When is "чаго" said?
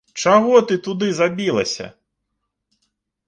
0.21-0.53